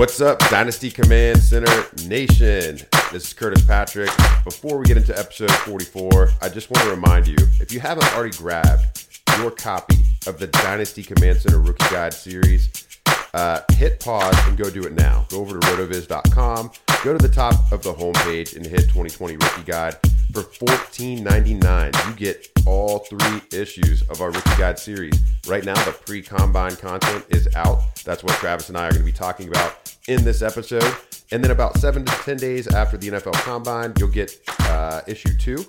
[0.00, 2.78] What's up, Dynasty Command Center Nation?
[3.12, 4.08] This is Curtis Patrick.
[4.44, 8.10] Before we get into episode 44, I just want to remind you if you haven't
[8.14, 9.06] already grabbed
[9.36, 9.96] your copy
[10.26, 12.88] of the Dynasty Command Center Rookie Guide series,
[13.34, 15.26] uh, hit pause and go do it now.
[15.28, 16.70] Go over to rotoviz.com,
[17.04, 19.96] go to the top of the homepage and hit 2020 Rookie Guide.
[20.32, 25.18] For $14.99, you get all three issues of our Rookie Guide series.
[25.48, 27.80] Right now, the pre combine content is out.
[28.04, 30.94] That's what Travis and I are going to be talking about in this episode.
[31.32, 35.36] And then, about seven to 10 days after the NFL combine, you'll get uh, issue
[35.36, 35.64] two.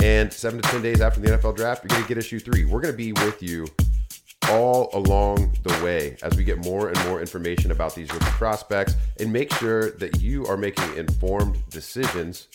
[0.00, 2.64] And seven to 10 days after the NFL draft, you're going to get issue three.
[2.64, 3.66] We're going to be with you
[4.50, 8.94] all along the way as we get more and more information about these rookie prospects
[9.20, 12.48] and make sure that you are making informed decisions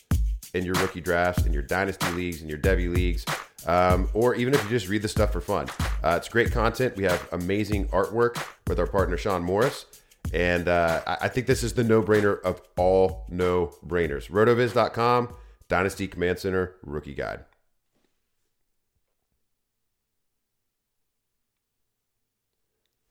[0.54, 3.26] in your rookie drafts, in your dynasty leagues, in your Devy leagues,
[3.66, 5.68] um, or even if you just read the stuff for fun.
[6.04, 6.96] Uh, it's great content.
[6.96, 9.86] We have amazing artwork with our partner Sean Morris.
[10.32, 14.30] And uh, I think this is the no brainer of all no brainers.
[14.30, 15.34] Rotoviz.com,
[15.68, 17.46] Dynasty Command Center Rookie Guide.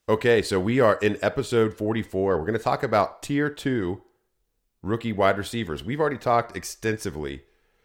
[0.09, 2.37] Okay, so we are in episode 44.
[2.37, 4.03] We're going to talk about tier two
[4.83, 5.85] rookie wide receivers.
[5.85, 7.43] We've already talked extensively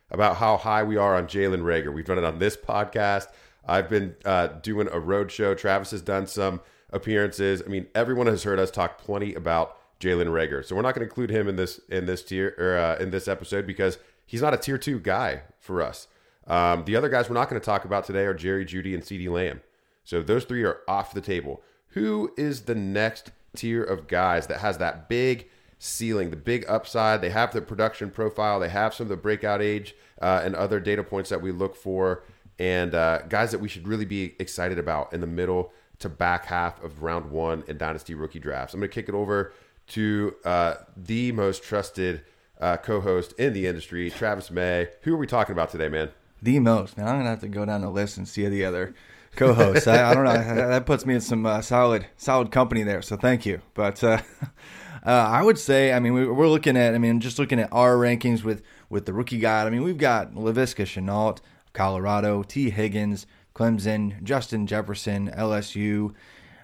[0.10, 1.94] about how high we are on Jalen Reagor.
[1.94, 3.28] We've done it on this podcast.
[3.66, 5.54] I've been uh, doing a road show.
[5.54, 7.62] Travis has done some appearances.
[7.66, 10.64] I mean, everyone has heard us talk plenty about Jalen Reagor.
[10.66, 13.12] So we're not going to include him in this in this tier or uh, in
[13.12, 16.08] this episode because he's not a tier two guy for us.
[16.46, 19.04] Um, the other guys we're not going to talk about today are Jerry Jeudy and
[19.04, 19.62] CeeDee Lamb.
[20.04, 21.62] So those three are off the table.
[21.90, 27.22] Who is the next tier of guys that has that big ceiling, the big upside.
[27.22, 28.60] They have the production profile.
[28.60, 31.76] They have some of the breakout age uh, and other data points that we look
[31.76, 32.24] for,
[32.60, 36.46] and uh, guys that we should really be excited about in the middle to back
[36.46, 38.74] half of round one in dynasty rookie drafts.
[38.74, 39.54] I'm going to kick it over
[39.88, 42.24] to uh, the most trusted
[42.60, 44.90] uh, co-host in the industry, Travis May.
[45.02, 46.10] Who are we talking about today, man?
[46.42, 46.98] The most.
[46.98, 48.94] Man, I'm gonna have to go down the list and see the other
[49.36, 49.88] co-hosts.
[49.88, 50.34] I, I, don't know.
[50.34, 53.02] That puts me in some uh, solid, solid company there.
[53.02, 53.62] So thank you.
[53.74, 54.22] But uh,
[55.06, 57.70] uh, I would say, I mean, we, are looking at, I mean, just looking at
[57.72, 59.68] our rankings with with the rookie guide.
[59.68, 61.40] I mean, we've got Laviska Shenault,
[61.74, 63.26] Colorado, Tee Higgins,
[63.56, 66.14] Clemson, Justin Jefferson, LSU,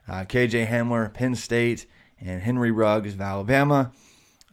[0.07, 1.85] uh, KJ Hamler, Penn State,
[2.19, 3.91] and Henry Ruggs of Alabama.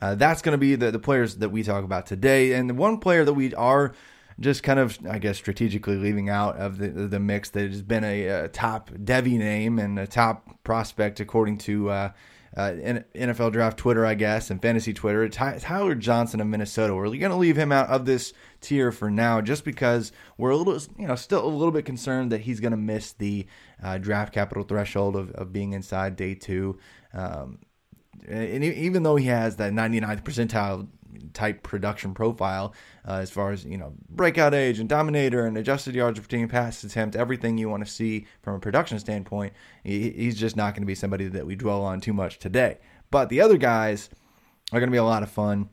[0.02, 2.55] Uh, that's going to be the, the players that we talk about today.
[2.55, 3.93] And the one player that we are
[4.40, 8.04] just kind of, I guess, strategically leaving out of the the mix that has been
[8.04, 12.12] a, a top Devy name and a top prospect according to uh,
[12.56, 12.72] uh,
[13.14, 15.28] NFL draft Twitter, I guess, and fantasy Twitter.
[15.28, 16.94] Tyler Johnson of Minnesota.
[16.94, 20.56] We're going to leave him out of this tier for now, just because we're a
[20.56, 23.46] little, you know, still a little bit concerned that he's going to miss the
[23.82, 26.78] uh, draft capital threshold of, of being inside day two.
[27.14, 27.60] Um,
[28.28, 30.88] and even though he has that 99th percentile
[31.32, 32.74] type production profile
[33.06, 36.48] uh, as far as you know breakout age and dominator and adjusted yards per team
[36.48, 39.52] pass attempt everything you want to see from a production standpoint
[39.84, 42.78] he's just not going to be somebody that we dwell on too much today.
[43.10, 44.08] But the other guys
[44.72, 45.68] are going to be a lot of fun.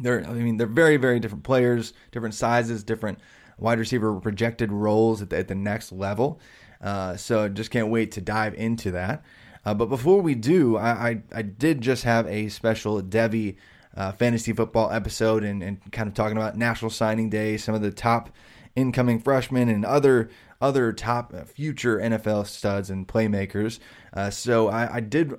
[0.00, 3.18] They're i mean they're very very different players different sizes different
[3.58, 6.40] wide receiver projected roles at the, at the next level.
[6.80, 9.24] Uh, so just can't wait to dive into that.
[9.64, 13.56] Uh, but before we do, I, I, I, did just have a special Devy
[13.98, 17.82] uh, fantasy football episode and, and kind of talking about National Signing Day, some of
[17.82, 18.30] the top
[18.76, 20.30] incoming freshmen and other
[20.60, 23.78] other top future NFL studs and playmakers.
[24.12, 25.34] Uh, so I, I, did,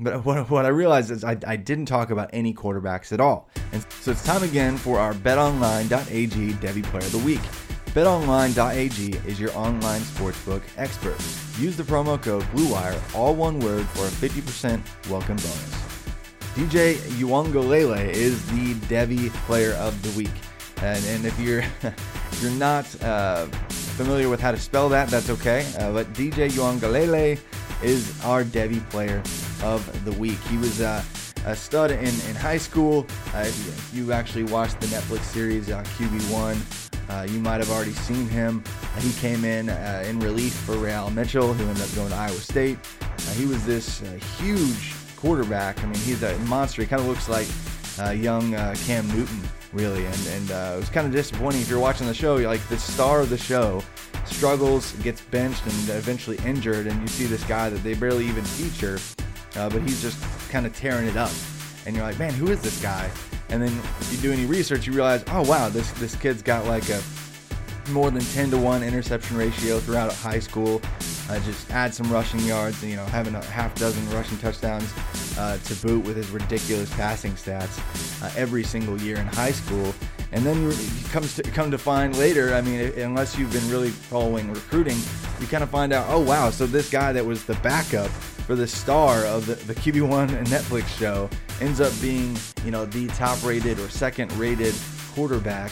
[0.00, 3.50] but what, what I realized is I, I, didn't talk about any quarterbacks at all.
[3.72, 7.42] And so it's time again for our BetOnline.ag Devy Player of the Week.
[7.88, 11.16] BetOnline.ag is your online sportsbook expert.
[11.62, 14.80] Use the promo code BlueWire, all one word, for a 50%
[15.10, 15.93] welcome bonus.
[16.54, 20.30] DJ Uiagalelei is the Devy Player of the Week.
[20.82, 23.46] And, and if you're if you're not uh,
[23.96, 25.66] familiar with how to spell that, that's okay.
[25.76, 27.40] Uh, but DJ Uiagalelei
[27.82, 29.20] is our Devy Player
[29.64, 30.38] of the Week.
[30.48, 31.02] He was uh,
[31.44, 33.04] a stud in, in high school.
[33.34, 37.94] Uh, if you actually watched the Netflix series uh, QB1, uh, you might have already
[37.94, 38.62] seen him.
[39.00, 39.70] he came in
[40.06, 42.78] in relief for Re-al Mitchell, who ended up going to Iowa State.
[43.34, 44.04] he was this
[44.38, 45.82] huge quarterback.
[45.82, 46.82] I mean, he's a monster.
[46.82, 47.48] He kind of looks like
[47.98, 49.40] uh, young uh, Cam Newton,
[49.72, 50.04] really.
[50.04, 52.36] And, and uh, it was kind of disappointing if you're watching the show.
[52.36, 53.82] Like the star of the show
[54.26, 56.86] struggles, gets benched, and eventually injured.
[56.86, 58.98] And you see this guy that they barely even feature,
[59.56, 61.32] uh, but he's just kind of tearing it up.
[61.86, 63.10] And you're like, man, who is this guy?
[63.50, 66.66] And then if you do any research, you realize, oh wow, this this kid's got
[66.66, 67.02] like a
[67.90, 70.80] more than 10 to 1 interception ratio throughout high school.
[71.28, 74.92] Uh, just add some rushing yards, you know, having a half dozen rushing touchdowns
[75.38, 77.80] uh, to boot with his ridiculous passing stats
[78.22, 79.94] uh, every single year in high school.
[80.32, 83.90] And then you come to come to find later, I mean, unless you've been really
[83.90, 84.98] following recruiting,
[85.40, 88.10] you kind of find out, oh wow, so this guy that was the backup
[88.44, 91.30] for the star of the, the QB1 Netflix show
[91.60, 94.74] ends up being, you know, the top-rated or second-rated
[95.14, 95.70] quarterback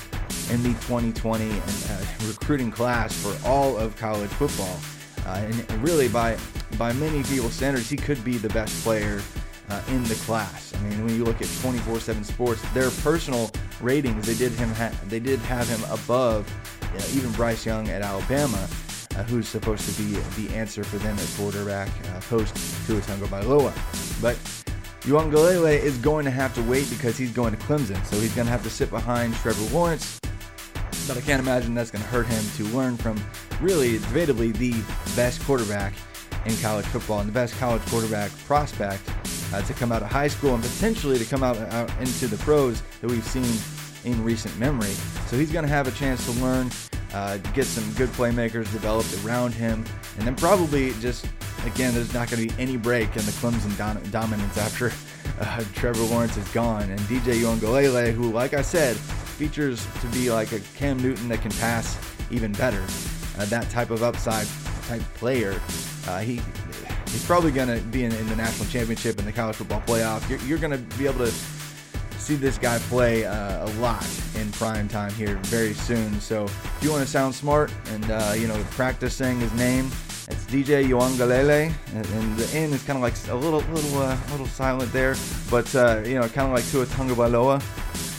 [0.51, 1.61] in the 2020 and,
[1.91, 4.79] uh, recruiting class for all of college football.
[5.27, 6.37] Uh, and really, by
[6.79, 9.21] by many people's standards, he could be the best player
[9.71, 10.73] uh, in the class.
[10.75, 13.51] I mean, when you look at 24/7 Sports, their personal
[13.81, 16.51] ratings, they did him ha- they did have him above
[16.83, 18.69] uh, even Bryce Young at Alabama,
[19.17, 22.55] uh, who's supposed to be the answer for them at quarterback uh, post
[22.87, 23.73] Tua Tagovailoa.
[24.21, 24.37] But
[25.03, 28.47] Uiagalelei is going to have to wait because he's going to Clemson, so he's going
[28.47, 30.21] to have to sit behind Trevor Lawrence
[31.07, 33.21] but I can't imagine that's going to hurt him to learn from
[33.61, 34.73] really, debatably, the
[35.17, 35.95] best quarterback
[36.47, 39.03] in college football and the best college quarterback prospect
[39.53, 42.37] uh, to come out of high school and potentially to come out, out into the
[42.39, 43.45] pros that we've seen
[44.05, 44.93] in recent memory.
[45.27, 46.71] So he's going to have a chance to learn,
[47.15, 49.85] uh, get some good playmakers developed around him,
[50.19, 51.27] and then probably just,
[51.67, 54.93] again, there's not going to be any break in the Clemson don- dominance after
[55.41, 56.89] uh, Trevor Lawrence is gone.
[56.91, 61.43] And DJ Uiagalelei, who, like I said, features to be like a Cam Newton that
[61.43, 61.99] can pass
[62.31, 62.83] even better.
[63.39, 64.47] Uh, that type of upside
[64.87, 65.61] type player.
[66.07, 66.41] Uh, he
[67.07, 70.29] he's probably going to be in, in, the national championship and the college football playoff.
[70.29, 71.33] You're, you're going to be able to
[72.23, 76.21] see this guy play uh, a lot in prime time here very soon.
[76.21, 79.87] So if you want to sound smart and uh, you know practice saying his name,
[80.29, 84.17] it's DJ Uiagalelei, and, and, the N is kind of like a little little uh,
[84.31, 85.17] little silent there,
[85.51, 87.61] but uh, you know kind of like Tua Tagovailoa.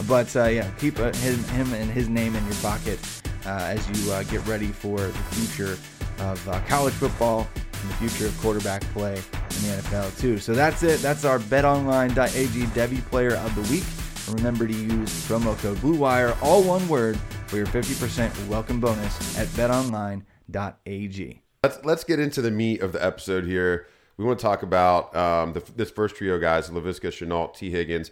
[0.06, 3.00] But uh, yeah, keep uh, him, him, and his name in your pocket
[3.46, 5.78] as you get ready for the future
[6.20, 9.22] of college football and the future of quarterback play
[9.58, 10.38] in the NFL too.
[10.38, 11.00] So that's it.
[11.02, 13.84] That's our BetOnline.ag Devy Player of the Week.
[14.28, 19.38] And remember to use promo code BlueWire, all one word, for your 50% welcome bonus
[19.38, 21.42] at BetOnline.ag.
[21.64, 23.88] Let's let's get into the meat of the episode here.
[24.18, 28.12] We want to talk about um, the, this first trio guys: Laviska Shenault, Tee Higgins,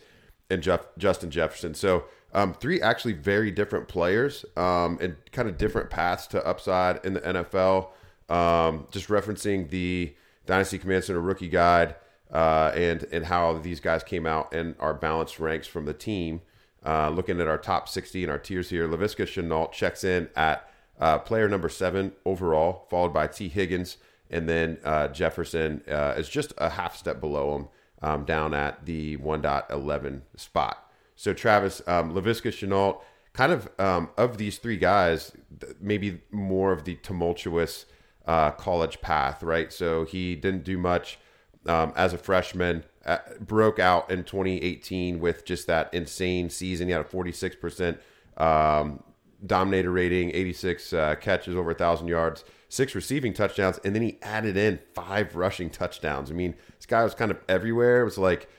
[0.50, 1.74] and Jeff, Justin Jefferson.
[1.74, 7.05] So um, three actually very different players um, and kind of different paths to upside
[7.05, 7.89] in the NFL.
[8.29, 10.15] Um, just referencing the
[10.51, 11.96] Dynasty Command Center rookie guide
[12.29, 16.41] uh, and and how these guys came out and our balanced ranks from the team.
[16.86, 20.70] Uh, looking at our top 60 and our tiers here, Laviska Shenault checks in at
[21.00, 23.96] uh, player number seven overall, followed by Tee Higgins,
[24.29, 27.67] and then uh, Jefferson uh, is just a half step below him
[28.01, 30.91] um, down at the 1.11 spot.
[31.15, 33.00] So Travis, um, Laviska Shenault,
[33.31, 35.31] kind of um, of these three guys,
[35.79, 37.86] maybe more of the tumultuous
[38.25, 39.72] uh, college path, right?
[39.72, 41.20] So he didn't do much
[41.66, 46.88] um, as a freshman, uh, broke out in 2018 with just that insane season.
[46.88, 47.98] He had a 46%
[48.38, 49.04] um,
[49.46, 54.18] dominator rating, 86 uh, catches, over a thousand yards, six receiving touchdowns, and then he
[54.22, 56.32] added in five rushing touchdowns.
[56.32, 58.01] I mean, this guy was kind of everywhere.
[58.01, 58.50] It was like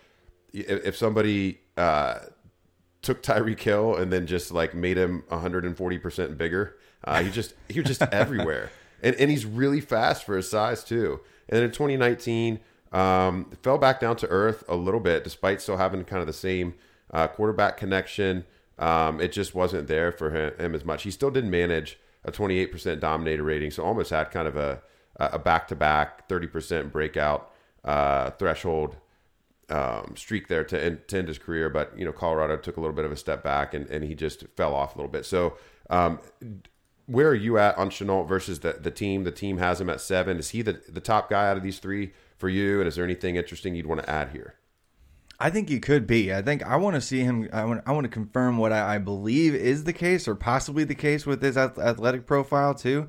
[0.53, 2.19] if somebody uh,
[3.03, 6.79] took Tyreek Hill and then just like made him 140% bigger.
[7.05, 8.71] Uh, he just he was just everywhere,
[9.03, 11.21] and and he's really fast for his size too.
[11.49, 12.61] And then in 2019,
[12.93, 16.33] um, fell back down to earth a little bit, despite still having kind of the
[16.33, 16.75] same
[17.11, 18.45] uh, quarterback connection.
[18.79, 21.03] Um, it just wasn't there for him, him, as much.
[21.03, 24.83] He still did manage a 28% dominator rating, so almost had kind of a
[25.17, 27.53] a back to back 30% breakout
[27.85, 28.97] uh, threshold
[29.69, 31.71] um, streak there to end, to end, his career.
[31.71, 34.15] But you know, Colorado took a little bit of a step back, and, and he
[34.15, 35.25] just fell off a little bit.
[35.25, 35.57] So,
[35.91, 36.19] um,
[37.07, 39.25] where are you at on Shenault versus the the team?
[39.25, 40.39] The team has him at seven.
[40.39, 42.81] Is he the the top guy out of these three for you?
[42.81, 44.55] And is there anything interesting you'd want to add here?
[45.41, 46.33] I think he could be.
[46.33, 47.49] I think I want to see him.
[47.53, 47.83] I want.
[47.87, 51.27] I want to confirm what I, I believe is the case, or possibly the case
[51.27, 53.09] with his athletic profile too.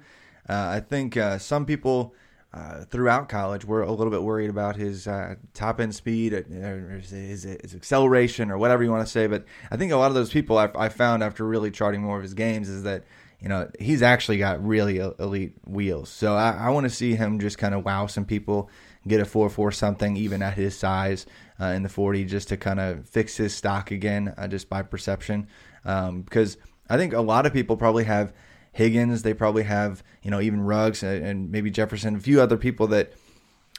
[0.50, 2.16] Uh, I think uh, some people
[2.54, 7.00] uh, throughout college, we're a little bit worried about his uh, top end speed, or
[7.00, 9.26] his, his, his, acceleration, or whatever you want to say.
[9.26, 12.18] But I think a lot of those people I, I, found after really charting more
[12.18, 13.06] of his games is that
[13.44, 16.10] you know he's actually got really elite wheels.
[16.10, 18.70] So I, I want to see him just kind of wow some people,
[19.06, 21.26] get a four four something even at his size
[21.60, 24.82] uh, in the forty, just to kind of fix his stock again, uh, just by
[24.82, 25.48] perception.
[25.84, 26.56] Um, because
[26.90, 28.34] I think a lot of people probably have
[28.72, 29.24] Higgins.
[29.24, 33.12] They probably have you know even Ruggs and, maybe Jefferson, a few other people that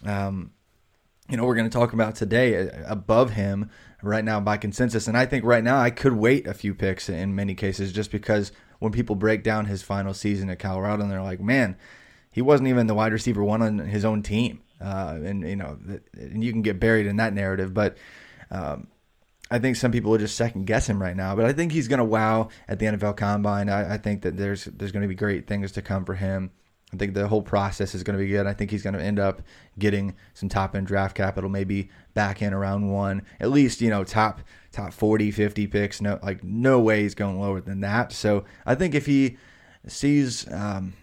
[0.04, 0.52] um,
[1.30, 3.71] you know we're going to talk about today uh, above him
[4.02, 5.09] right now by consensus.
[5.09, 8.11] And I think right now I could wait a few picks in many cases just
[8.11, 11.76] because when people break down his final season at Colorado and they're like, man,
[12.31, 14.61] he wasn't even the wide receiver one on his own team.
[14.81, 15.78] Uh, and you know,
[16.14, 17.97] and you can get buried in that narrative, but
[18.50, 18.88] um,
[19.50, 21.88] I think some people will just second guess him right now, but I think he's
[21.88, 23.69] going to wow at the NFL Combine.
[23.69, 26.50] I, I, think that there's there's going to be great things to come for him.
[26.93, 28.47] I think the whole process is going to be good.
[28.47, 29.43] I think he's going to end up
[29.78, 34.02] getting some top end draft capital, maybe back in around one, at least you know
[34.02, 34.40] top
[34.75, 36.00] top 40, 50 picks.
[36.00, 38.12] No, like no way he's going lower than that.
[38.12, 39.37] So I think if he
[39.87, 40.95] sees um,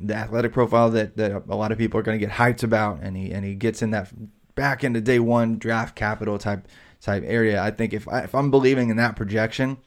[0.00, 3.00] the athletic profile that, that a lot of people are going to get hyped about,
[3.02, 4.12] and he and he gets in that
[4.54, 6.66] back into day one draft capital type
[7.00, 7.62] type area.
[7.62, 9.78] I think if I, if I'm believing in that projection,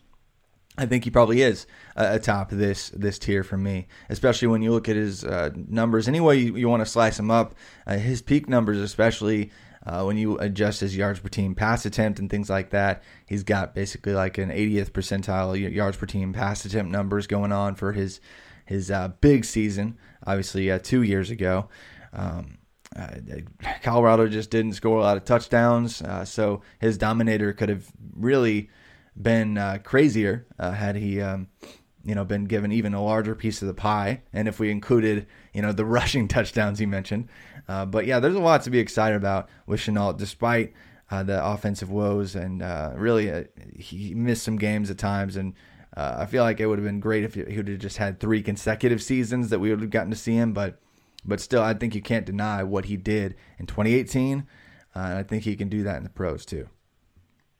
[0.77, 4.89] I think he probably is atop this this tier for me, especially when you look
[4.89, 6.07] at his uh, numbers.
[6.07, 7.53] Any way you, you want to slice him up,
[7.85, 9.51] uh, his peak numbers, especially
[9.85, 13.43] uh, when you adjust his yards per team pass attempt and things like that, he's
[13.43, 17.91] got basically like an 80th percentile yards per team pass attempt numbers going on for
[17.91, 18.19] his
[18.65, 19.97] his uh, big season.
[20.25, 21.69] Obviously, uh, two years ago.
[22.13, 22.57] Um,
[22.95, 23.15] uh,
[23.81, 28.69] Colorado just didn't score a lot of touchdowns, uh, so his dominator could have really
[29.19, 31.47] been uh, crazier uh, had he, um,
[32.03, 34.21] you know, been given even a larger piece of the pie.
[34.33, 37.29] And if we included, you know, the rushing touchdowns he mentioned,
[37.67, 40.73] uh, but yeah, there's a lot to be excited about with Shenault, despite
[41.11, 42.61] uh, the offensive woes and
[42.99, 45.53] really he missed some games at times and.
[45.95, 48.41] I feel like it would have been great if he would have just had three
[48.41, 50.81] consecutive seasons that we would have gotten to see him, but
[51.25, 54.47] but still, I think you can't deny what he did in 2018.
[54.95, 56.69] Uh, and I think he can do that in the pros too.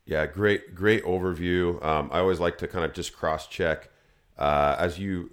[0.05, 1.83] Yeah, great, great overview.
[1.83, 3.89] Um, I always like to kind of just cross check
[4.38, 5.31] uh, as you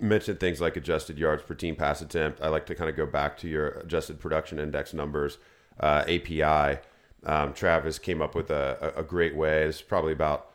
[0.00, 2.40] mentioned things like adjusted yards per team pass attempt.
[2.40, 5.38] I like to kind of go back to your adjusted production index numbers,
[5.80, 6.80] uh, API.
[7.24, 9.64] Um, Travis came up with a, a great way.
[9.64, 10.50] It's probably about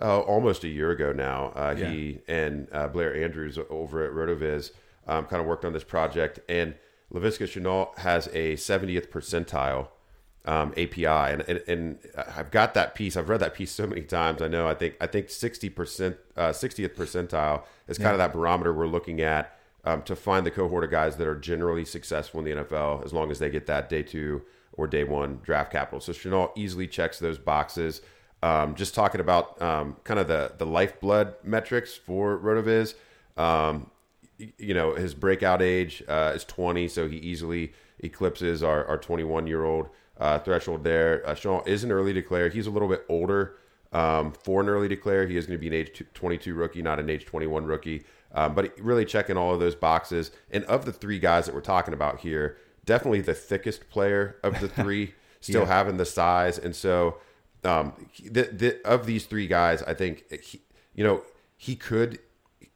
[0.00, 1.52] uh, almost a year ago now.
[1.54, 1.90] Uh, yeah.
[1.90, 4.72] He and uh, Blair Andrews over at Rotoviz
[5.06, 6.74] um, kind of worked on this project, and
[7.12, 9.88] Laviska Shenault has a 70th percentile
[10.48, 11.98] um, API, and, and, and
[12.34, 13.18] I've got that piece.
[13.18, 14.40] I've read that piece so many times.
[14.40, 14.66] I know.
[14.66, 18.12] I think I think 60 percent, uh, 60th percentile is kind yeah.
[18.12, 21.34] of that barometer we're looking at um, to find the cohort of guys that are
[21.34, 24.40] generally successful in the NFL, as long as they get that day two
[24.72, 26.00] or day one draft capital.
[26.00, 28.00] So Shenault easily checks those boxes.
[28.42, 32.94] Um, just talking about um, kind of the the lifeblood metrics for Rotoviz.
[33.36, 33.90] Um,
[34.38, 39.46] you know, his breakout age uh, is 20, so he easily eclipses our, our 21
[39.46, 41.22] year old uh, threshold there.
[41.26, 42.48] Uh, Sean is an early declare.
[42.48, 43.56] He's a little bit older
[43.92, 45.26] um, for an early declare.
[45.26, 48.04] He is going to be an age 22 rookie, not an age 21 rookie.
[48.32, 50.30] Um, but really checking all of those boxes.
[50.50, 54.60] And of the three guys that we're talking about here, definitely the thickest player of
[54.60, 55.14] the three.
[55.40, 55.68] still Yeah.
[55.68, 57.18] having the size, and so
[57.64, 60.60] um, the, the, of these three guys, I think he,
[60.94, 61.22] you know
[61.56, 62.18] he could,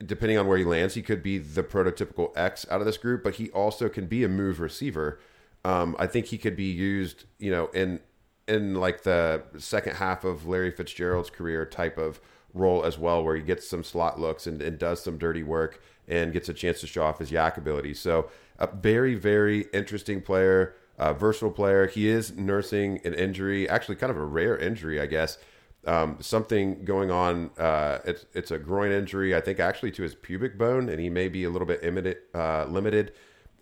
[0.04, 3.22] depending on where he lands, he could be the prototypical X out of this group,
[3.22, 5.18] but he also can be a move receiver.
[5.64, 8.00] Um, I think he could be used, you know, in
[8.48, 12.20] in like the second half of Larry Fitzgerald's career type of
[12.52, 15.80] role as well, where he gets some slot looks and, and does some dirty work
[16.08, 17.94] and gets a chance to show off his YAC ability.
[17.94, 18.28] So
[18.58, 21.86] a very, very interesting player, uh, versatile player.
[21.86, 25.38] He is nursing an injury, actually kind of a rare injury, I guess.
[25.84, 27.50] Um, something going on.
[27.58, 31.10] Uh, it's it's a groin injury, I think, actually to his pubic bone, and he
[31.10, 33.12] may be a little bit limited, uh, limited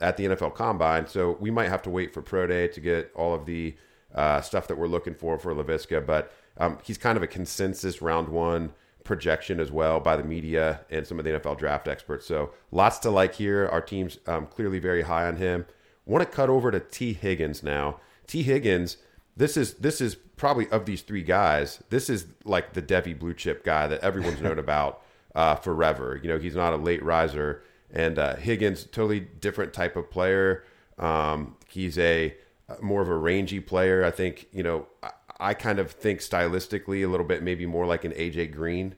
[0.00, 1.06] at the NFL Combine.
[1.06, 3.76] So we might have to wait for pro day to get all of the
[4.14, 6.04] uh, stuff that we're looking for for Laviska.
[6.04, 8.72] But um, he's kind of a consensus round one
[9.04, 12.26] projection as well by the media and some of the NFL draft experts.
[12.26, 13.66] So lots to like here.
[13.66, 15.66] Our team's um, clearly very high on him.
[16.06, 18.00] Want to cut over to Tee Higgins now.
[18.26, 18.96] Tee Higgins.
[19.36, 21.82] This is this is probably of these three guys.
[21.90, 25.02] This is like the Devy blue chip guy that everyone's known about
[25.34, 26.18] uh, forever.
[26.22, 30.64] You know, he's not a late riser, and uh, Higgins totally different type of player.
[30.98, 32.34] Um, he's a
[32.80, 34.04] more of a rangy player.
[34.04, 37.86] I think you know I, I kind of think stylistically a little bit maybe more
[37.86, 38.94] like an AJ Green,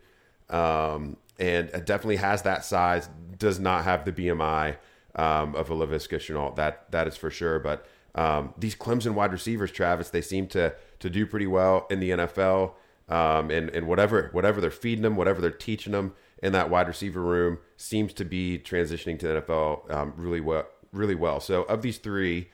[0.50, 3.08] um, and it definitely has that size.
[3.38, 4.76] Does not have the BMI
[5.14, 6.56] um, of a Laviska Shenault.
[6.56, 7.58] That that is for sure.
[7.58, 12.00] But um, these Clemson wide receivers, Travis, they seem to to do pretty well in
[12.00, 12.72] the NFL.
[13.08, 16.88] Um, and and whatever whatever they're feeding them, whatever they're teaching them in that wide
[16.88, 20.66] receiver room seems to be transitioning to the NFL um, really well.
[20.92, 21.40] Really well.
[21.40, 22.50] So of these three,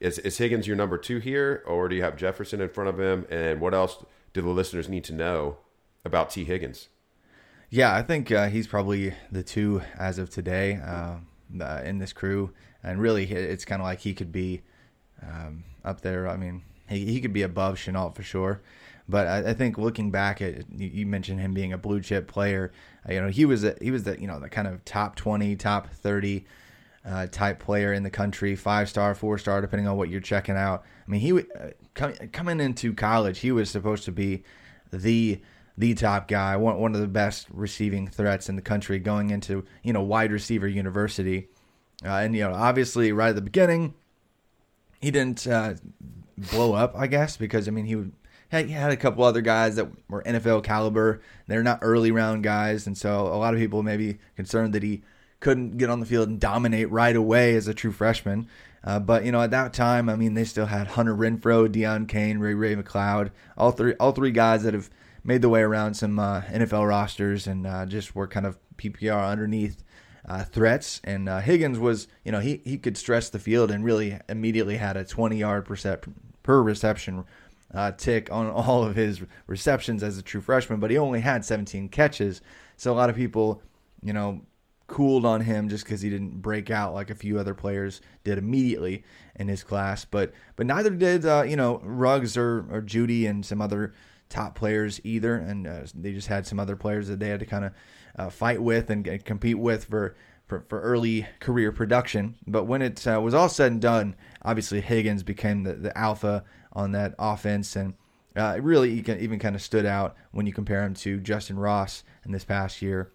[0.00, 2.98] is is Higgins your number two here, or do you have Jefferson in front of
[2.98, 3.26] him?
[3.30, 5.58] And what else do the listeners need to know
[6.04, 6.88] about Tee Higgins?
[7.68, 11.16] Yeah, I think uh, he's probably the two as of today uh,
[11.60, 14.62] uh, in this crew, and really, it's kind of like he could be
[15.22, 16.28] um, up there.
[16.28, 18.60] I mean, he, he could be above Shenault for sure.
[19.08, 22.28] But I, I think looking back at you, you mentioned him being a blue chip
[22.28, 22.72] player.
[23.08, 25.16] Uh, you know, he was a, he was the you know the kind of top
[25.16, 26.46] twenty, top thirty
[27.04, 30.56] uh, type player in the country, five star, four star, depending on what you're checking
[30.56, 30.84] out.
[31.06, 34.44] I mean, he uh, com- coming into college, he was supposed to be
[34.92, 35.40] the
[35.76, 39.64] the top guy, one one of the best receiving threats in the country, going into
[39.82, 41.48] you know wide receiver university,
[42.04, 43.94] uh, and you know obviously right at the beginning,
[45.00, 45.74] he didn't uh,
[46.36, 48.12] blow up, I guess, because I mean he would.
[48.52, 51.22] He had a couple other guys that were NFL caliber.
[51.46, 54.82] They're not early round guys, and so a lot of people may be concerned that
[54.82, 55.02] he
[55.40, 58.46] couldn't get on the field and dominate right away as a true freshman.
[58.84, 62.08] Uh, but you know, at that time, I mean, they still had Hunter Renfrow, Deon
[62.08, 64.90] Cain, Ray Ray McLeod, all three, all three guys that have
[65.24, 69.30] made the way around some uh, NFL rosters and uh, just were kind of PPR
[69.30, 69.82] underneath
[70.28, 71.00] uh, threats.
[71.04, 74.76] And uh, Higgins was, you know, he he could stress the field and really immediately
[74.76, 76.12] had a 20 yard percep-
[76.42, 77.24] per reception.
[77.74, 81.44] Uh, tick on all of his receptions as a true freshman, but he only had
[81.44, 82.42] 17 catches.
[82.76, 83.62] So a lot of people,
[84.02, 84.42] you know,
[84.92, 88.36] cooled on him just because he didn't break out like a few other players did
[88.36, 89.02] immediately
[89.36, 90.04] in his class.
[90.04, 93.94] But but neither did uh, you know Ruggs or or Jeudy and some other
[94.28, 95.36] top players either.
[95.36, 97.72] And uh, they just had some other players that they had to kind of
[98.16, 100.14] uh, fight with and, and compete with for.
[100.48, 104.82] For, for early career production, but when it uh, was all said and done, obviously
[104.82, 107.94] Higgins became the, the alpha on that offense, and
[108.36, 112.04] uh, it really even kind of stood out when you compare him to Justin Ross
[112.26, 113.12] in this past year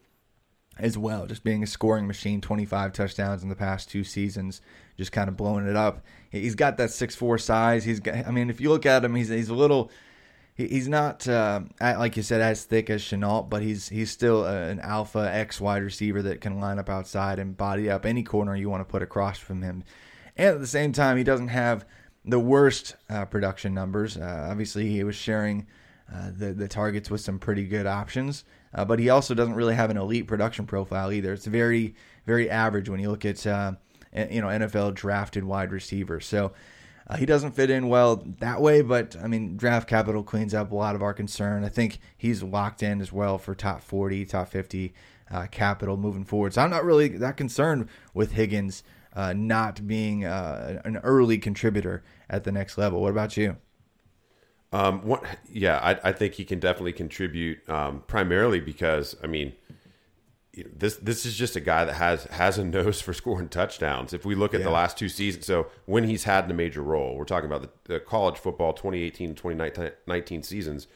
[0.79, 4.61] as well, just being a scoring machine, 25 touchdowns in the past two seasons,
[4.95, 6.03] just kind of blowing it up.
[6.29, 7.83] He's got that six four size.
[7.83, 9.91] He's got, I mean, if you look at him, he's he's a little,
[10.57, 14.79] he's not uh, like you said as thick as Shenault, but he's he's still an
[14.79, 18.69] alpha X wide receiver that can line up outside and body up any corner you
[18.69, 19.83] want to put across from him.
[20.35, 21.85] And at the same time, he doesn't have
[22.25, 24.17] the worst uh, production numbers.
[24.17, 25.67] Uh, obviously, he was sharing
[26.13, 28.43] uh, the the targets with some pretty good options.
[28.73, 31.33] Uh, but he also doesn't really have an elite production profile either.
[31.33, 33.73] It's very, very average when you look at uh,
[34.13, 36.25] you know NFL drafted wide receivers.
[36.25, 36.53] So
[37.07, 38.81] uh, he doesn't fit in well that way.
[38.81, 41.63] But I mean, draft capital cleans up a lot of our concern.
[41.63, 44.93] I think he's locked in as well for top 40, top 50
[45.31, 46.53] uh, capital moving forward.
[46.53, 52.03] So I'm not really that concerned with Higgins uh, not being uh, an early contributor
[52.29, 53.01] at the next level.
[53.01, 53.57] What about you?
[54.73, 59.53] Um, what, yeah, I, I think he can definitely contribute um, primarily because I mean,
[60.57, 63.47] you know, this this is just a guy that has has a nose for scoring
[63.49, 64.11] touchdowns.
[64.13, 64.65] If we look at Yeah.
[64.65, 67.61] the last two seasons, so when he's had in a major role, we're talking about
[67.61, 70.87] the, the college football 2018 2019 seasons.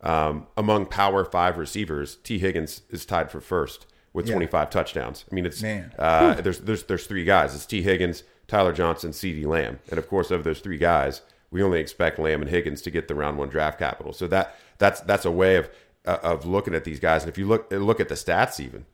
[0.00, 4.34] Um, among Power Five receivers, Tee Higgins is tied for first with Yeah.
[4.34, 5.24] 25 touchdowns.
[5.30, 7.54] I mean, it's uh, there's there's there's three guys.
[7.54, 11.62] It's Tee Higgins, Tyler Johnson, CeeDee Lamb, and of course, of those three guys, we
[11.62, 14.12] only expect Lamb and Higgins to get the round one draft capital.
[14.12, 15.70] So that that's that's a way of
[16.04, 17.22] uh, of looking at these guys.
[17.22, 18.86] And if you look look at the stats, even,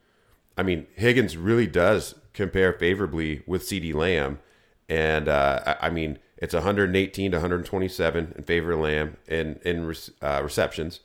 [0.58, 4.40] I mean, Higgins really does compare favorably with CeeDee Lamb,
[4.88, 10.40] and uh, I mean, it's 118 to 127 in favor of Lamb in in uh,
[10.42, 11.00] receptions.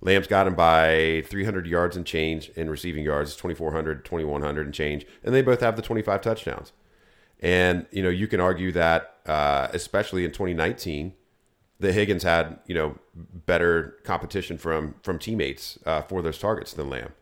[0.00, 5.06] Lamb's got him by 300 yards and change in receiving yards, 2,400, 2,100 and change,
[5.22, 6.72] and they both have the 25 touchdowns.
[7.40, 11.12] And you know, you can argue that, uh, especially in 2019,
[11.80, 16.88] the Higgins had you know better competition from from teammates uh, for those targets than
[16.88, 17.12] Lamb,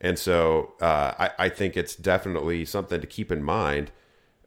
[0.00, 3.90] and so uh, I, I think it's definitely something to keep in mind.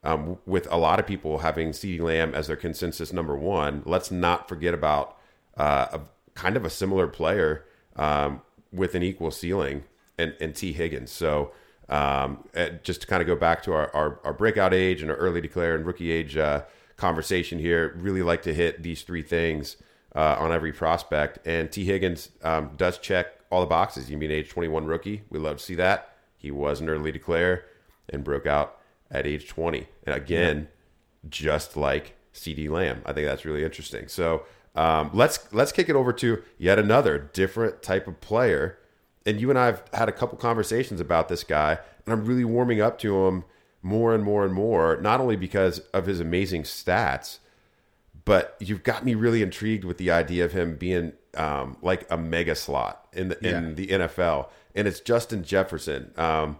[0.03, 4.09] Um, with a lot of people having CeeDee Lamb as their consensus number one, let's
[4.09, 5.15] not forget about
[5.57, 5.99] uh, a
[6.33, 8.41] kind of a similar player um,
[8.73, 9.83] with an equal ceiling
[10.17, 11.11] and, and Tee Higgins.
[11.11, 11.51] So
[11.89, 12.45] um,
[12.83, 15.41] just to kind of go back to our, our, our, breakout age and our early
[15.41, 16.63] declare and rookie age uh,
[16.95, 19.75] conversation here, really like to hit these three things
[20.15, 21.45] uh, on every prospect.
[21.45, 24.09] And Tee Higgins um, does check all the boxes.
[24.09, 25.23] You mean age 21 rookie?
[25.29, 26.15] We love to see that.
[26.37, 27.65] He was an early declare
[28.09, 28.77] and broke out
[29.11, 29.87] at age 20.
[30.05, 30.57] And again,
[31.23, 31.29] yeah.
[31.29, 33.01] just like CeeDee Lamb.
[33.05, 34.07] I think that's really interesting.
[34.07, 34.43] So
[34.75, 38.79] um, let's let's kick it over to yet another different type of player
[39.25, 42.45] and you and I have had a couple conversations about this guy, and I'm really
[42.45, 43.43] warming up to him
[43.81, 47.39] more and more and more, not only because of his amazing stats,
[48.25, 52.17] but you've got me really intrigued with the idea of him being um, like a
[52.17, 53.73] mega slot in the in yeah.
[53.73, 56.59] the NFL, and it's Justin Jefferson um,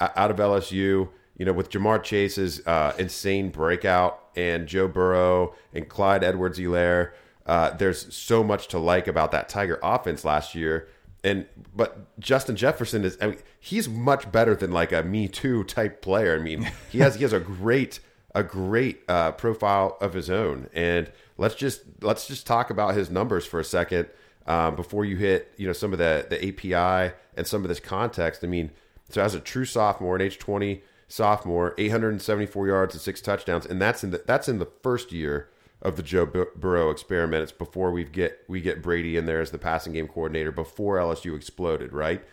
[0.00, 1.08] out of LSU.
[1.38, 7.12] You know, with Ja'Marr Chase's uh, insane breakout and Joe Burrow and Clyde Edwards-Helaire,
[7.46, 10.88] uh, there's so much to like about that Tiger offense last year
[11.24, 15.64] and but Justin Jefferson is I mean, he's much better than like a me too
[15.64, 16.36] type player.
[16.36, 18.00] I mean, he has he has a great
[18.34, 20.68] a great uh, profile of his own.
[20.72, 24.08] And let's just let's just talk about his numbers for a second
[24.46, 27.80] um, before you hit you know some of the the API and some of this
[27.80, 28.44] context.
[28.44, 28.70] I mean,
[29.08, 32.94] so as a true sophomore, an age twenty sophomore, eight hundred and seventy four yards
[32.94, 35.48] and six touchdowns, and that's in the that's in the first year
[35.82, 37.42] of the Joe Burrow experiment.
[37.42, 40.96] It's before we get we get Brady in there as the passing game coordinator before
[40.96, 42.24] LSU exploded, right?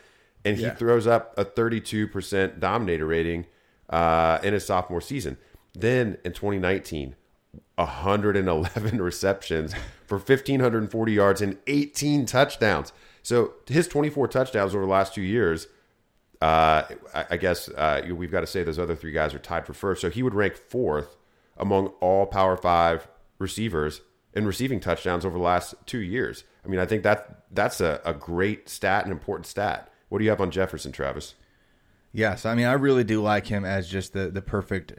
[0.46, 0.76] And he yeah.
[0.76, 3.46] throws up a 32% dominator rating
[3.90, 5.38] uh, in his sophomore season.
[5.80, 7.16] Then in 2019,
[7.76, 9.74] 111 receptions
[10.06, 12.92] for 1,540 yards and 18 touchdowns.
[13.24, 15.68] So his 24 touchdowns over the last two years,
[16.42, 19.66] uh, I, I, guess uh, we've got to say those other three guys are tied
[19.66, 20.02] for first.
[20.02, 21.18] So he would rank fourth
[21.58, 23.08] among all Power Five
[23.40, 24.02] receivers
[24.34, 26.44] in receiving touchdowns over the last two years.
[26.64, 29.92] I mean, I think that that's a, a great stat, an important stat.
[30.08, 31.36] What do you have on Jefferson, Travis?
[32.12, 34.94] Yes, I mean I really do like him as just the the perfect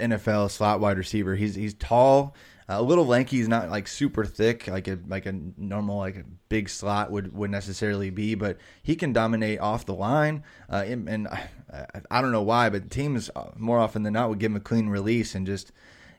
[0.00, 1.34] NFL slot wide receiver.
[1.34, 2.36] He's he's tall,
[2.68, 3.38] a little lanky.
[3.38, 7.34] He's not like super thick like a like a normal like a big slot would
[7.34, 10.44] would necessarily be, but he can dominate off the line.
[10.70, 11.48] Uh, and, and I,
[12.10, 14.60] I, don't know why, but teams uh, more often than not would give him a
[14.60, 15.72] clean release and just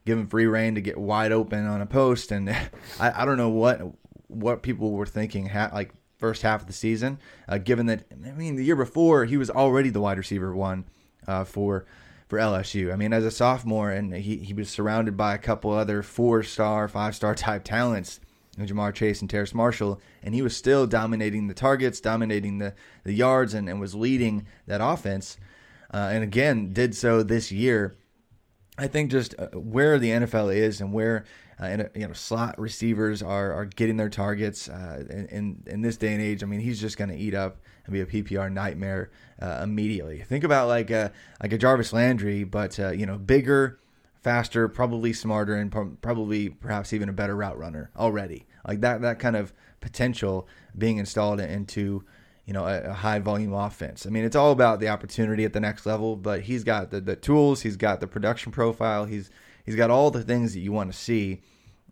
[0.06, 2.32] give him free reign to get wide open on a post.
[2.32, 2.50] And
[3.00, 3.82] I, I don't know what
[4.28, 8.32] what people were thinking, ha- like first half of the season, uh, given that I
[8.32, 10.86] mean the year before he was already the wide receiver one
[11.28, 11.86] uh, for
[12.30, 12.94] for LSU.
[12.94, 16.42] I mean as a sophomore, and he he was surrounded by a couple other four
[16.42, 18.22] star, five star type talents.
[18.58, 23.12] Ja'Marr Chase and Terrace Marshall, and he was still dominating the targets, dominating the, the
[23.12, 25.38] yards, and, and was leading that offense.
[25.92, 27.96] Uh, and again, did so this year.
[28.78, 31.26] I think just uh, where the NFL is and where
[31.62, 36.14] uh, you know slot receivers are, are getting their targets uh, in, in this day
[36.14, 36.42] and age.
[36.42, 40.22] I mean, he's just going to eat up and be a PPR nightmare uh, immediately.
[40.22, 43.80] Think about like a like a Jarvis Landry, but uh, you know bigger,
[44.22, 48.48] faster, probably smarter, and pro- probably perhaps even a better route runner already.
[48.68, 52.06] Like that that kind of potential being installed into
[52.46, 54.06] you know, a, a, high volume offense.
[54.06, 57.00] I mean, it's all about the opportunity at the next level, but he's got the,
[57.00, 59.30] the tools, he's got the production profile, he's
[59.66, 61.42] he's got all the things that you want to see,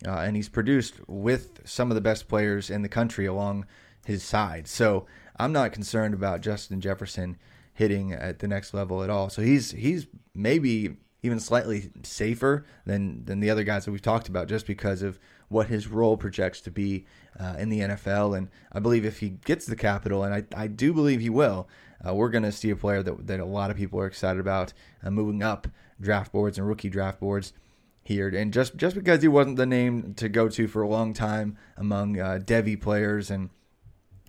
[0.05, 3.65] uh, and he's produced with some of the best players in the country along
[4.05, 4.67] his side.
[4.67, 5.05] So
[5.37, 7.37] I'm not concerned about Justin Jefferson
[7.73, 9.29] hitting at the next level at all.
[9.29, 14.27] So he's he's maybe even slightly safer than than the other guys that we've talked
[14.27, 15.17] about, just because of
[15.51, 17.05] what his role projects to be
[17.39, 18.37] uh, in the NFL.
[18.37, 21.67] And I believe if he gets the capital, and I, I do believe he will,
[22.07, 24.39] uh, we're going to see a player that, that a lot of people are excited
[24.39, 25.67] about uh, moving up
[25.99, 27.53] draft boards and rookie draft boards
[28.01, 28.29] here.
[28.29, 31.57] And just just because he wasn't the name to go to for a long time
[31.77, 33.49] among uh, Devy players and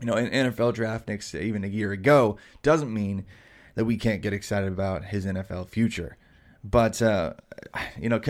[0.00, 3.24] you know NFL draft next even a year ago doesn't mean
[3.74, 6.18] that we can't get excited about his NFL future.
[6.64, 7.34] But uh,
[7.98, 8.20] you know,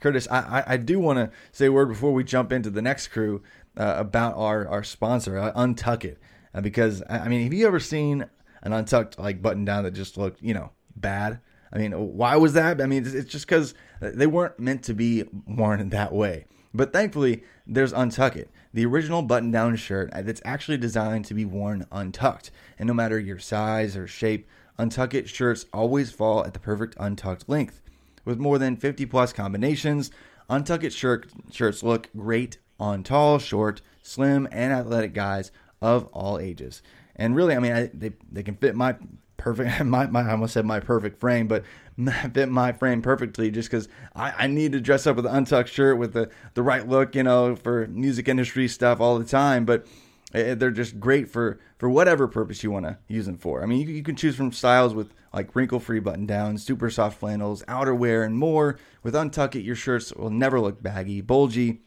[0.00, 3.08] Curtis, I, I, do want to say a word before we jump into the next
[3.08, 3.42] crew
[3.76, 6.18] uh, about our our sponsor, uh, Untuck It,
[6.54, 8.26] uh, because I mean, have you ever seen
[8.62, 11.40] an untucked like button down that just looked you know bad?
[11.72, 12.80] I mean, why was that?
[12.80, 16.46] I mean, it's just because they weren't meant to be worn that way.
[16.74, 21.44] But thankfully, there's Untuck It, the original button down shirt that's actually designed to be
[21.44, 22.50] worn untucked.
[22.78, 26.96] And no matter your size or shape, Untuck It shirts always fall at the perfect
[26.98, 27.80] untucked length.
[28.24, 30.10] With more than 50 plus combinations,
[30.48, 36.38] Untuck It shirt, shirts look great on tall, short, slim, and athletic guys of all
[36.38, 36.82] ages.
[37.16, 38.96] And really, I mean, I, they, they can fit my
[39.36, 39.84] perfect.
[39.84, 41.64] My, my, I almost said my perfect frame, but
[42.32, 45.68] fit my frame perfectly just because I, I need to dress up with an untucked
[45.68, 49.64] shirt with the, the right look, you know, for music industry stuff all the time.
[49.64, 49.86] But
[50.34, 53.62] Eh, eh, they're just great for, for whatever purpose you want to use them for.
[53.62, 56.90] I mean, you, you can choose from styles with like wrinkle free button downs, super
[56.90, 58.78] soft flannels, outerwear, and more.
[59.02, 61.80] With Untuck It, your shirts will never look baggy, bulgy,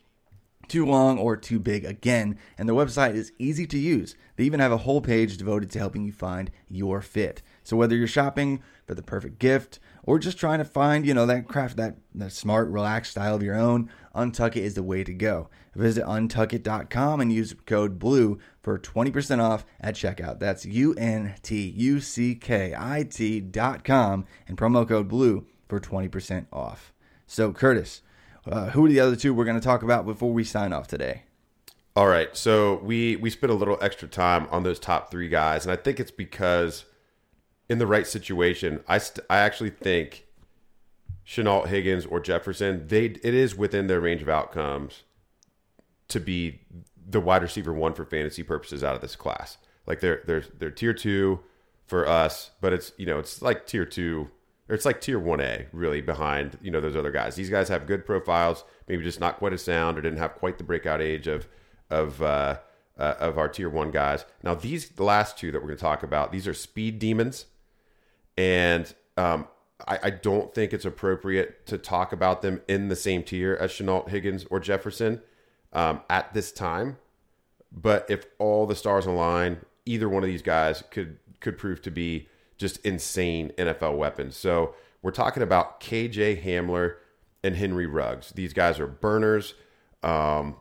[0.67, 4.15] too long or too big again, and their website is easy to use.
[4.35, 7.41] They even have a whole page devoted to helping you find your fit.
[7.63, 11.25] So whether you're shopping for the perfect gift or just trying to find, you know,
[11.25, 15.03] that craft that, that smart, relaxed style of your own, Untuck It is the way
[15.03, 15.49] to go.
[15.75, 20.39] Visit untuckit.com and use code BLUE for 20% off at checkout.
[20.39, 26.45] That's U N T U C K I T.com and promo code BLUE for 20%
[26.53, 26.93] off.
[27.27, 28.01] So, Curtis,
[28.45, 30.87] uh, who are the other two we're going to talk about before we sign off
[30.87, 31.23] today?
[31.97, 35.65] All right, so we we spent a little extra time on those top three guys,
[35.65, 36.83] and I think it's because
[37.69, 40.25] in the right situation, I st- I actually think
[41.25, 45.03] Shenault, Higgins, or Jefferson, they it is within their range of outcomes
[46.07, 46.61] to be
[47.07, 49.57] the wide receiver one for fantasy purposes out of this class.
[49.87, 51.39] Like they're they're they're tier two
[51.85, 54.29] for us, but it's you know it's like tier two
[54.67, 57.35] or it's like tier one A really behind you know those other guys.
[57.35, 60.57] These guys have good profiles, maybe just not quite as sound or didn't have quite
[60.57, 61.47] the breakout age of
[61.89, 62.57] of uh,
[62.97, 64.25] uh, of our tier one guys.
[64.43, 67.45] Now these the last two that we're going to talk about, these are speed demons,
[68.37, 69.47] and um,
[69.87, 73.71] I, I, don't think it's appropriate to talk about them in the same tier as
[73.71, 75.21] Shenault, Higgins, or Jefferson
[75.71, 76.97] um, at this time.
[77.71, 81.91] But if all the stars align, either one of these guys could could prove to
[81.91, 84.35] be just insane NFL weapons.
[84.37, 86.95] So we're talking about KJ Hamler
[87.43, 88.31] and Henry Ruggs.
[88.31, 89.53] These guys are burners,
[90.01, 90.55] um,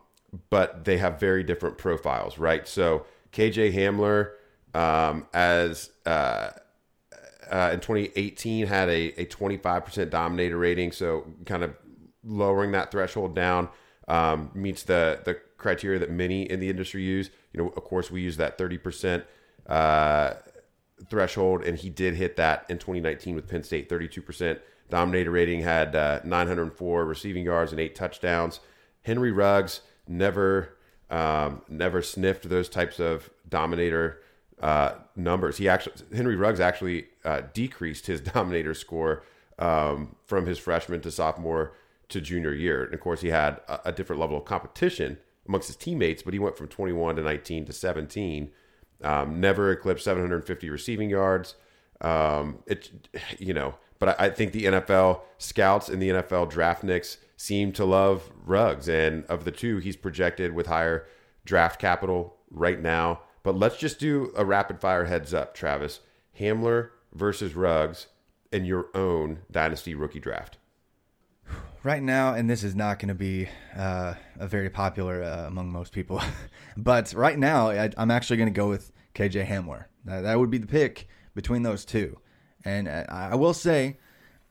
[0.51, 2.67] but they have very different profiles, right?
[2.69, 4.33] So KJ Hamler,
[4.75, 6.51] um, as uh,
[7.51, 11.75] uh, in 2018, had a, a 25% dominator rating, so kind of
[12.23, 13.69] lowering that threshold down
[14.09, 17.31] um, meets the the criteria that many in the industry use.
[17.53, 19.25] You know, of course, we use that 30%.
[19.67, 20.35] Uh,
[21.09, 24.59] threshold, and he did hit that in 2019 with Penn State, 32%
[24.91, 28.61] dominator rating, had uh, 904 receiving yards and eight touchdowns.
[29.03, 30.77] Henry Ruggs never
[31.11, 34.21] um, never sniffed those types of dominator
[34.61, 35.59] uh, numbers.
[35.59, 39.25] He actually Henry Ruggs actually uh, decreased his dominator score
[39.59, 41.73] um, from his freshman to sophomore
[42.09, 42.85] to junior year.
[42.85, 46.33] And of course, he had a, a different level of competition amongst his teammates, but
[46.33, 48.51] he went from 21 to 19 to 17
[49.03, 51.55] um, never eclipsed 750 receiving yards.
[52.01, 52.91] Um, it,
[53.39, 57.85] you know, but I, I, think the NFL scouts and the NFL draftniks seem to
[57.85, 61.07] love Ruggs, and of the two, he's projected with higher
[61.45, 63.21] draft capital right now.
[63.43, 66.01] But let's just do a rapid fire heads up, Travis.
[66.39, 68.09] Hamler versus Ruggs
[68.53, 70.59] in your own dynasty rookie draft
[71.85, 75.71] right now, and this is not going to be uh, a very popular uh, among
[75.71, 76.21] most people,
[76.77, 79.85] but right now I, am actually going to go with KJ Hamler.
[80.05, 82.19] That, that, would be the pick between those two,
[82.65, 83.99] and uh, I will say.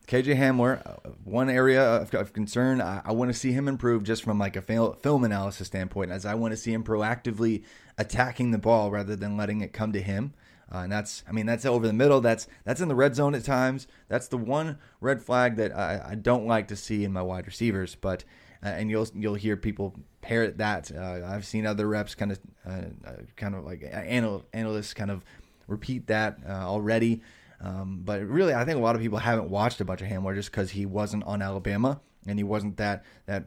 [0.06, 4.04] KJ Hamler, uh, one area of, of concern, I, I want to see him improve
[4.04, 7.63] just from like a film analysis standpoint, as I want to see him proactively
[7.97, 10.34] attacking the ball rather than letting it come to him.
[10.74, 12.20] Uh, and that's, I mean, that's over the middle.
[12.20, 13.88] That's that's in the red zone at times.
[14.08, 17.46] That's the one red flag that I, I don't like to see in my wide
[17.46, 17.96] receivers.
[17.96, 18.24] But
[18.64, 20.92] uh, and you'll you'll hear people parrot that.
[20.92, 25.12] Uh, I've seen other reps kind of uh, uh, kind of like anal- analysts kind
[25.12, 25.24] of
[25.68, 27.22] repeat that uh, already.
[27.62, 30.36] Um, but really, I think a lot of people haven't watched a bunch of Hamler
[30.36, 33.46] just because he wasn't on Alabama and he wasn't that that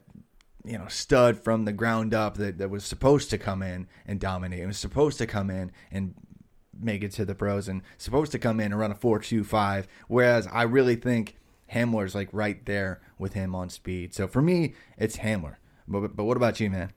[0.65, 4.21] you know stud from the ground up that, that was supposed to come in and
[4.21, 4.61] dominate.
[4.61, 6.15] It was supposed to come in and
[6.81, 10.47] make it to the pros and supposed to come in and run a 4.25 whereas
[10.53, 11.37] I really think
[11.73, 14.15] Hamler's like right there with him on speed.
[14.15, 15.57] So for me, it's Hamler.
[15.89, 16.93] But but what about you, man?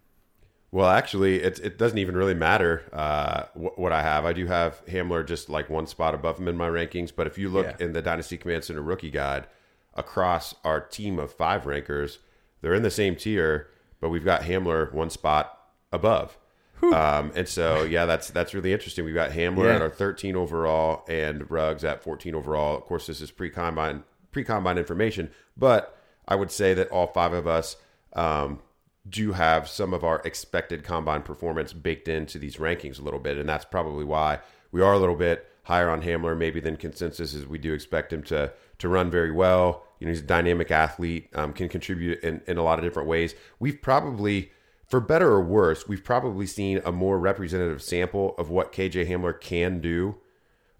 [0.71, 4.25] Well, actually, it it doesn't even really matter uh, what I have.
[4.25, 7.11] I do have Hamler just like one spot above him in my rankings.
[7.15, 7.85] But if you look yeah.
[7.85, 9.47] in the Dynasty Command Center rookie guide,
[9.95, 12.19] across our team of five rankers,
[12.61, 13.67] they're in the same tier,
[13.99, 15.57] but we've got Hamler one spot
[15.91, 16.37] above.
[16.81, 19.03] Um, and so, yeah, that's that's really interesting.
[19.05, 19.75] We've got Hamler Yeah.
[19.75, 22.77] at our 13 overall and Ruggs at 14 overall.
[22.77, 27.07] Of course, this is pre combine pre combine information, but I would say that all
[27.07, 27.75] five of us
[28.13, 28.59] um,
[29.07, 33.37] do have some of our expected combine performance baked into these rankings a little bit,
[33.37, 34.39] and that's probably why
[34.71, 37.33] we are a little bit higher on Hamler maybe than consensus.
[37.33, 39.83] Is we do expect him to to run very well.
[39.99, 43.09] You know, he's a dynamic athlete, um, can contribute in, in a lot of different
[43.09, 43.35] ways.
[43.59, 44.51] We've probably
[44.89, 49.39] for better or worse, we've probably seen a more representative sample of what KJ Hamler
[49.39, 50.15] can do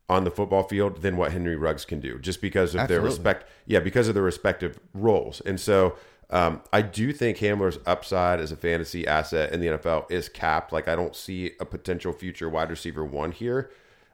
[0.10, 3.48] on the football field than what Henry Ruggs can do, just because of their respect.
[3.67, 5.41] Yeah, because of their respective roles.
[5.41, 5.95] And so
[6.32, 10.74] um, I do think Hamler's upside as a fantasy asset in the NFL is capped.
[10.74, 13.69] Like I don't see a potential future wide receiver one here.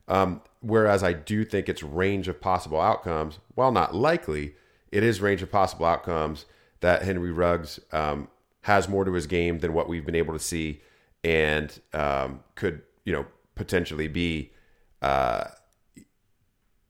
[0.08, 4.56] Um, whereas I do think its range of possible outcomes, while not likely,
[4.92, 6.46] it is range of possible outcomes
[6.82, 8.28] that Henry Ruggs um,
[8.66, 10.82] has more to his game than what we've been able to see,
[11.24, 13.26] and um, could you know
[13.56, 14.52] potentially be,
[15.02, 15.46] uh,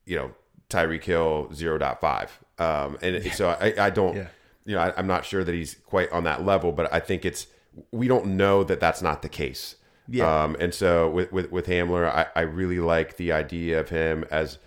[0.06, 0.32] you know,
[0.70, 2.30] Tyreek Hill 0.5.
[2.58, 4.28] Um, and so I, I don't, Yeah.
[4.66, 7.26] you know, I, I'm not sure that he's quite on that level, but I think
[7.26, 7.48] it's
[7.92, 9.76] we don't know that that's not the case.
[10.08, 10.44] Yeah.
[10.44, 14.24] Um, and so with with, with Hamler, I, I really like the idea of him
[14.32, 14.60] as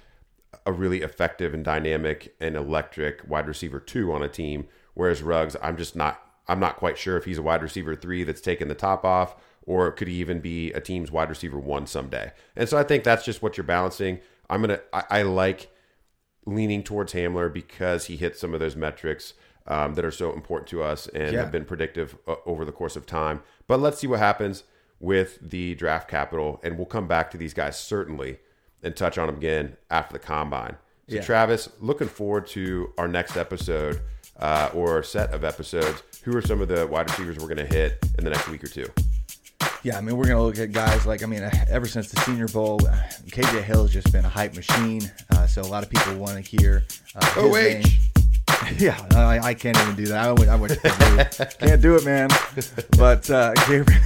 [0.67, 4.67] a really effective and dynamic and electric wide receiver two on a team.
[4.95, 8.25] Whereas Ruggs, I'm just not I'm not quite sure if he's a wide receiver three
[8.25, 11.87] that's taken the top off, or could he even be a team's wide receiver one
[11.87, 12.33] someday.
[12.57, 14.21] And so I think that's just what you're balancing.
[14.49, 15.71] I'm gonna I, I like
[16.47, 19.35] leaning towards Hamler because he hits some of those metrics
[19.67, 21.41] um, that are so important to us and Yeah.
[21.41, 23.43] have been predictive uh, over the course of time.
[23.67, 24.65] But let's see what happens
[25.01, 28.39] with the draft capital, and we'll come back to these guys certainly
[28.83, 30.77] and touch on them again after the combine.
[31.09, 31.21] So, Yeah.
[31.23, 34.01] Travis, looking forward to our next episode
[34.39, 36.03] uh, or set of episodes.
[36.29, 38.63] Who are some of the wide receivers we're going to hit in the next week
[38.63, 38.85] or two?
[39.83, 42.11] Yeah, I mean, we're going to look at guys like, I mean, uh, ever since
[42.11, 42.93] the Senior Bowl, uh,
[43.31, 45.11] KJ Hill has just been a hype machine.
[45.31, 46.85] Uh, so a lot of people want to hear
[47.17, 47.83] uh, his name.
[48.77, 50.27] Yeah, I, I can't even do that.
[50.27, 51.57] I, would- I wish I could do it.
[51.61, 52.29] Can't do it, man.
[52.99, 54.01] But uh, Gabriel,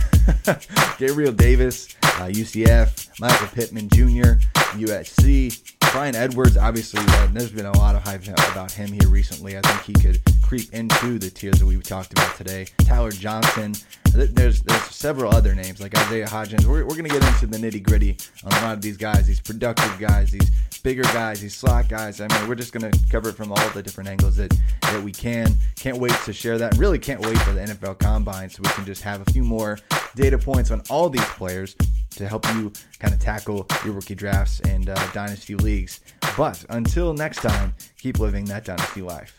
[0.99, 4.39] Gabriel Davis, uh, UCF, Michael Pittman Jr.,
[4.79, 5.59] USC,
[5.93, 6.57] Bryan Edwards.
[6.57, 9.59] Obviously, uh, there's been a lot of hype about him here recently.
[9.59, 12.67] I think he could creep into the tiers that we talked about today.
[12.79, 13.75] Tyler Johnson.
[14.15, 16.65] There's there's several other names like Isaiah Hodgins.
[16.65, 19.27] We're, we're going to get into the nitty gritty on a lot of these guys,
[19.27, 20.51] these productive guys, these
[20.83, 22.21] bigger guys, these slot guys.
[22.21, 25.03] I mean, we're just going to cover it from all the different angles that, that
[25.03, 25.55] we can.
[25.77, 26.77] Can't wait to share that.
[26.77, 29.79] Really can't wait for the NFL Combine so we can just have a few more
[30.15, 31.77] data points on all these players
[32.17, 36.01] to help you kind of tackle your rookie drafts and uh, dynasty leagues.
[36.37, 39.39] But until next time, keep living that dynasty life.